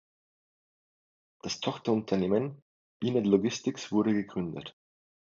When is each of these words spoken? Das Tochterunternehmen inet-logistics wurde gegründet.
Das 1.43 1.59
Tochterunternehmen 1.59 2.63
inet-logistics 3.03 3.91
wurde 3.91 4.15
gegründet. 4.15 4.75